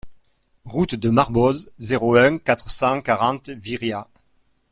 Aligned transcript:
Route 0.65 0.95
de 0.95 1.11
Marboz, 1.11 1.69
zéro 1.77 2.15
un, 2.15 2.39
quatre 2.39 2.71
cent 2.71 3.03
quarante 3.03 3.49
Viriat 3.51 4.07